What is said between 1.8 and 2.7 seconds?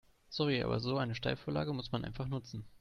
man einfach nutzen.